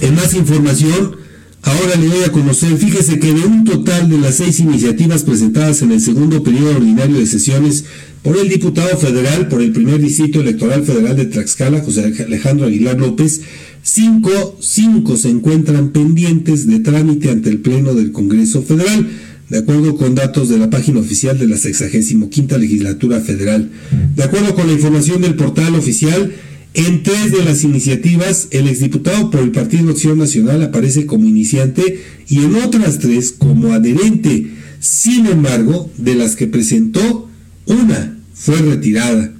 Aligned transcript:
En 0.00 0.14
más 0.14 0.32
información, 0.32 1.16
ahora 1.62 1.96
le 2.00 2.08
voy 2.08 2.22
a 2.24 2.32
conocer, 2.32 2.74
fíjese 2.78 3.18
que 3.18 3.34
de 3.34 3.44
un 3.44 3.64
total 3.64 4.08
de 4.08 4.16
las 4.18 4.36
seis 4.36 4.58
iniciativas 4.60 5.24
presentadas 5.24 5.82
en 5.82 5.92
el 5.92 6.00
segundo 6.00 6.42
periodo 6.42 6.76
ordinario 6.76 7.18
de 7.18 7.26
sesiones 7.26 7.84
por 8.22 8.38
el 8.38 8.48
diputado 8.48 8.96
federal 8.96 9.48
por 9.48 9.60
el 9.60 9.72
primer 9.72 10.00
distrito 10.00 10.40
electoral 10.40 10.84
federal 10.84 11.16
de 11.16 11.26
Tlaxcala, 11.26 11.80
José 11.80 12.14
Alejandro 12.26 12.66
Aguilar 12.66 12.98
López, 12.98 13.42
cinco, 13.82 14.56
cinco 14.60 15.18
se 15.18 15.28
encuentran 15.28 15.90
pendientes 15.90 16.66
de 16.66 16.80
trámite 16.80 17.30
ante 17.30 17.50
el 17.50 17.58
Pleno 17.58 17.94
del 17.94 18.10
Congreso 18.10 18.62
Federal, 18.62 19.06
de 19.50 19.58
acuerdo 19.58 19.96
con 19.96 20.14
datos 20.14 20.48
de 20.48 20.58
la 20.58 20.70
página 20.70 21.00
oficial 21.00 21.38
de 21.38 21.46
la 21.46 21.56
65 21.56 22.56
legislatura 22.56 23.20
federal. 23.20 23.70
De 24.14 24.22
acuerdo 24.22 24.54
con 24.54 24.66
la 24.66 24.72
información 24.72 25.20
del 25.20 25.34
portal 25.34 25.74
oficial, 25.74 26.32
en 26.74 27.02
tres 27.02 27.32
de 27.32 27.44
las 27.44 27.64
iniciativas, 27.64 28.48
el 28.52 28.68
exdiputado 28.68 29.30
por 29.30 29.40
el 29.40 29.50
Partido 29.50 29.90
Acción 29.90 30.18
Nacional 30.18 30.62
aparece 30.62 31.04
como 31.04 31.26
iniciante 31.26 32.00
y 32.28 32.38
en 32.38 32.54
otras 32.56 33.00
tres 33.00 33.32
como 33.32 33.72
adherente. 33.72 34.52
Sin 34.78 35.26
embargo, 35.26 35.90
de 35.98 36.14
las 36.14 36.36
que 36.36 36.46
presentó, 36.46 37.28
una 37.66 38.16
fue 38.34 38.56
retirada. 38.58 39.32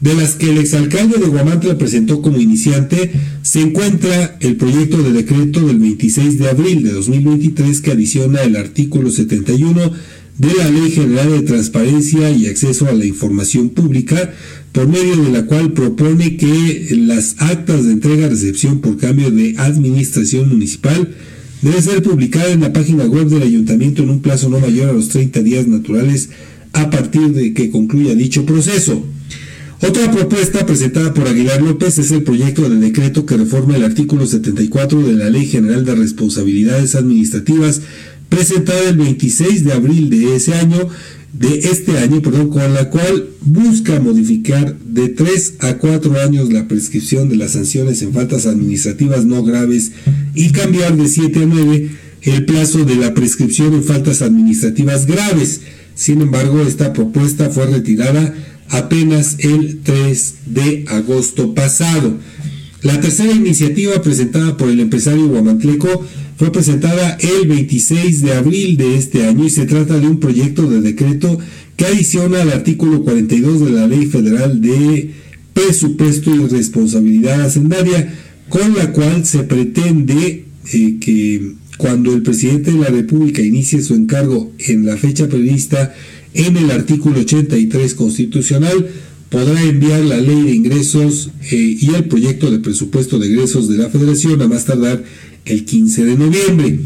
De 0.00 0.14
las 0.14 0.34
que 0.34 0.50
el 0.50 0.58
exalcalde 0.58 1.18
de 1.18 1.26
Guamantla 1.26 1.76
presentó 1.76 2.22
como 2.22 2.38
iniciante, 2.38 3.12
se 3.42 3.60
encuentra 3.60 4.38
el 4.40 4.56
proyecto 4.56 5.02
de 5.02 5.12
decreto 5.12 5.66
del 5.66 5.78
26 5.78 6.38
de 6.38 6.48
abril 6.48 6.82
de 6.82 6.92
2023 6.92 7.80
que 7.80 7.92
adiciona 7.92 8.42
el 8.42 8.56
artículo 8.56 9.10
71 9.10 9.92
de 10.40 10.54
la 10.54 10.70
Ley 10.70 10.90
General 10.90 11.30
de 11.30 11.42
Transparencia 11.42 12.30
y 12.30 12.46
Acceso 12.46 12.88
a 12.88 12.92
la 12.92 13.04
Información 13.04 13.68
Pública, 13.68 14.32
por 14.72 14.88
medio 14.88 15.16
de 15.16 15.30
la 15.32 15.44
cual 15.44 15.74
propone 15.74 16.38
que 16.38 16.96
las 16.98 17.36
actas 17.40 17.84
de 17.84 17.92
entrega-recepción 17.92 18.80
por 18.80 18.96
cambio 18.96 19.30
de 19.30 19.54
administración 19.58 20.48
municipal 20.48 21.14
deben 21.60 21.82
ser 21.82 22.02
publicadas 22.02 22.52
en 22.52 22.62
la 22.62 22.72
página 22.72 23.04
web 23.04 23.28
del 23.28 23.42
ayuntamiento 23.42 24.02
en 24.02 24.08
un 24.08 24.22
plazo 24.22 24.48
no 24.48 24.58
mayor 24.60 24.88
a 24.88 24.94
los 24.94 25.10
30 25.10 25.42
días 25.42 25.66
naturales 25.66 26.30
a 26.72 26.88
partir 26.88 27.32
de 27.32 27.52
que 27.52 27.68
concluya 27.68 28.14
dicho 28.14 28.46
proceso. 28.46 29.04
Otra 29.86 30.10
propuesta 30.10 30.64
presentada 30.64 31.12
por 31.12 31.28
Aguilar 31.28 31.60
López 31.60 31.98
es 31.98 32.10
el 32.12 32.22
proyecto 32.22 32.68
de 32.68 32.76
decreto 32.76 33.26
que 33.26 33.36
reforma 33.36 33.76
el 33.76 33.84
artículo 33.84 34.26
74 34.26 35.02
de 35.02 35.12
la 35.12 35.28
Ley 35.28 35.46
General 35.46 35.84
de 35.84 35.96
Responsabilidades 35.96 36.94
Administrativas 36.94 37.82
presentada 38.30 38.88
el 38.88 38.96
26 38.96 39.64
de 39.64 39.72
abril 39.74 40.08
de 40.08 40.36
ese 40.36 40.54
año, 40.54 40.88
de 41.34 41.58
este 41.58 41.98
año, 41.98 42.22
perdón, 42.22 42.48
con 42.48 42.72
la 42.72 42.88
cual 42.88 43.28
busca 43.42 44.00
modificar 44.00 44.78
de 44.78 45.08
3 45.10 45.54
a 45.60 45.76
4 45.76 46.20
años 46.20 46.52
la 46.52 46.66
prescripción 46.66 47.28
de 47.28 47.36
las 47.36 47.52
sanciones 47.52 48.00
en 48.00 48.14
faltas 48.14 48.46
administrativas 48.46 49.26
no 49.26 49.44
graves 49.44 49.92
y 50.34 50.50
cambiar 50.50 50.96
de 50.96 51.08
7 51.08 51.42
a 51.42 51.46
9 51.46 51.90
el 52.22 52.44
plazo 52.44 52.84
de 52.84 52.96
la 52.96 53.14
prescripción 53.14 53.74
en 53.74 53.84
faltas 53.84 54.22
administrativas 54.22 55.06
graves. 55.06 55.60
Sin 55.94 56.20
embargo, 56.22 56.62
esta 56.62 56.92
propuesta 56.92 57.50
fue 57.50 57.66
retirada 57.66 58.34
apenas 58.68 59.36
el 59.40 59.80
3 59.82 60.34
de 60.46 60.84
agosto 60.88 61.54
pasado. 61.54 62.18
La 62.82 63.00
tercera 63.00 63.32
iniciativa 63.32 64.00
presentada 64.00 64.56
por 64.56 64.68
el 64.68 64.80
empresario 64.80 65.28
guamantleco 65.28 66.06
fue 66.40 66.50
presentada 66.50 67.18
el 67.20 67.48
26 67.48 68.22
de 68.22 68.32
abril 68.32 68.78
de 68.78 68.96
este 68.96 69.26
año 69.26 69.44
y 69.44 69.50
se 69.50 69.66
trata 69.66 70.00
de 70.00 70.06
un 70.06 70.20
proyecto 70.20 70.70
de 70.70 70.80
decreto 70.80 71.38
que 71.76 71.84
adiciona 71.84 72.40
al 72.40 72.50
artículo 72.50 73.02
42 73.02 73.60
de 73.60 73.70
la 73.70 73.86
Ley 73.86 74.06
Federal 74.06 74.58
de 74.62 75.10
Presupuesto 75.52 76.34
y 76.34 76.48
Responsabilidad 76.48 77.42
Hacendaria, 77.42 78.14
con 78.48 78.74
la 78.74 78.90
cual 78.90 79.26
se 79.26 79.40
pretende 79.42 80.46
eh, 80.72 80.96
que 80.98 81.56
cuando 81.76 82.14
el 82.14 82.22
presidente 82.22 82.72
de 82.72 82.78
la 82.78 82.88
República 82.88 83.42
inicie 83.42 83.82
su 83.82 83.94
encargo 83.94 84.50
en 84.60 84.86
la 84.86 84.96
fecha 84.96 85.28
prevista 85.28 85.94
en 86.32 86.56
el 86.56 86.70
artículo 86.70 87.20
83 87.20 87.94
constitucional, 87.94 88.88
podrá 89.28 89.62
enviar 89.62 90.00
la 90.00 90.16
ley 90.16 90.42
de 90.42 90.54
ingresos 90.54 91.32
eh, 91.50 91.76
y 91.80 91.94
el 91.94 92.04
proyecto 92.04 92.50
de 92.50 92.60
presupuesto 92.60 93.18
de 93.18 93.26
ingresos 93.26 93.68
de 93.68 93.76
la 93.76 93.90
Federación 93.90 94.40
a 94.40 94.48
más 94.48 94.64
tardar 94.64 95.04
el 95.44 95.64
15 95.64 96.04
de 96.04 96.16
noviembre. 96.16 96.78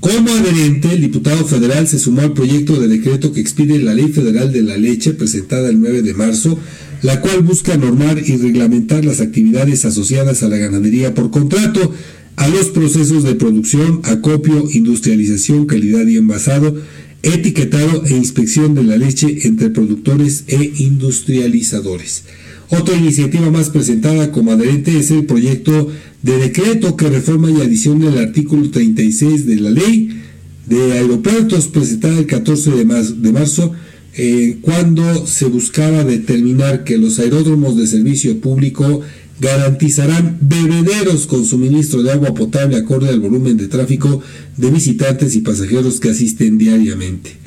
Como 0.00 0.30
adherente, 0.30 0.92
el 0.92 1.00
diputado 1.00 1.46
federal 1.46 1.88
se 1.88 1.98
sumó 1.98 2.20
al 2.20 2.34
proyecto 2.34 2.78
de 2.78 2.88
decreto 2.88 3.32
que 3.32 3.40
expide 3.40 3.78
la 3.78 3.94
Ley 3.94 4.08
Federal 4.08 4.52
de 4.52 4.62
la 4.62 4.76
Leche, 4.76 5.14
presentada 5.14 5.70
el 5.70 5.80
9 5.80 6.02
de 6.02 6.12
marzo, 6.12 6.58
la 7.00 7.22
cual 7.22 7.42
busca 7.42 7.76
normar 7.76 8.18
y 8.18 8.36
reglamentar 8.36 9.04
las 9.04 9.20
actividades 9.20 9.84
asociadas 9.84 10.42
a 10.42 10.48
la 10.48 10.58
ganadería 10.58 11.14
por 11.14 11.30
contrato, 11.30 11.92
a 12.36 12.48
los 12.48 12.66
procesos 12.66 13.24
de 13.24 13.34
producción, 13.34 14.00
acopio, 14.04 14.68
industrialización, 14.70 15.66
calidad 15.66 16.06
y 16.06 16.18
envasado, 16.18 16.76
etiquetado 17.22 18.04
e 18.04 18.10
inspección 18.10 18.74
de 18.74 18.84
la 18.84 18.96
leche 18.96 19.46
entre 19.46 19.70
productores 19.70 20.44
e 20.48 20.72
industrializadores. 20.78 22.24
Otra 22.70 22.96
iniciativa 22.96 23.50
más 23.50 23.70
presentada 23.70 24.32
como 24.32 24.52
adherente 24.52 24.98
es 24.98 25.10
el 25.10 25.26
proyecto 25.26 25.90
de 26.22 26.38
decreto 26.38 26.96
que 26.96 27.10
reforma 27.10 27.50
y 27.50 27.60
adiciona 27.60 28.08
el 28.08 28.18
artículo 28.18 28.70
36 28.70 29.46
de 29.46 29.56
la 29.56 29.70
ley 29.70 30.22
de 30.66 30.92
aeropuertos 30.92 31.68
presentada 31.68 32.18
el 32.18 32.26
14 32.26 32.70
de 32.70 33.32
marzo, 33.32 33.72
eh, 34.16 34.58
cuando 34.62 35.26
se 35.26 35.46
buscaba 35.46 36.04
determinar 36.04 36.84
que 36.84 36.96
los 36.96 37.18
aeródromos 37.18 37.76
de 37.76 37.86
servicio 37.86 38.40
público 38.40 39.02
garantizarán 39.40 40.38
bebederos 40.40 41.26
con 41.26 41.44
suministro 41.44 42.02
de 42.02 42.12
agua 42.12 42.32
potable 42.34 42.76
acorde 42.76 43.08
al 43.08 43.20
volumen 43.20 43.56
de 43.56 43.66
tráfico 43.66 44.22
de 44.56 44.70
visitantes 44.70 45.34
y 45.34 45.40
pasajeros 45.40 46.00
que 46.00 46.10
asisten 46.10 46.56
diariamente. 46.56 47.43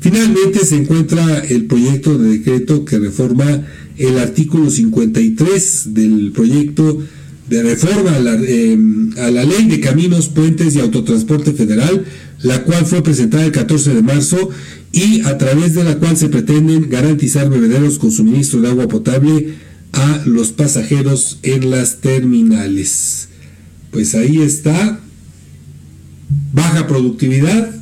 Finalmente 0.00 0.64
se 0.64 0.76
encuentra 0.76 1.40
el 1.40 1.66
proyecto 1.66 2.18
de 2.18 2.38
decreto 2.38 2.84
que 2.84 2.98
reforma 2.98 3.64
el 3.96 4.18
artículo 4.18 4.70
53 4.70 5.94
del 5.94 6.32
proyecto 6.32 7.02
de 7.48 7.62
reforma 7.62 8.16
em, 8.46 9.10
a 9.18 9.30
la, 9.30 9.44
Ley 9.44 9.66
de 9.66 9.80
Caminos, 9.80 10.28
Puentes 10.28 10.76
y 10.76 10.80
Autotransporte 10.80 11.52
Federal, 11.52 12.04
la 12.42 12.62
cual 12.62 12.84
fue 12.84 13.02
presentada 13.02 13.44
el 13.44 13.52
14 13.52 13.94
de 13.94 14.02
marzo 14.02 14.50
y 14.92 15.22
a 15.22 15.36
través 15.38 15.74
de 15.74 15.84
la 15.84 15.96
cual 15.96 16.16
se 16.16 16.28
pretenden 16.28 16.88
garantizar 16.88 17.48
bebederos 17.50 17.98
con 17.98 18.12
suministro 18.12 18.60
de 18.60 18.68
agua 18.68 18.88
potable 18.88 19.54
a 19.92 20.22
los 20.26 20.52
pasajeros 20.52 21.38
en 21.42 21.70
las 21.70 22.00
terminales. 22.00 23.28
Pues 23.90 24.14
ahí 24.14 24.42
está, 24.42 25.00
baja 26.52 26.86
productividad, 26.86 27.74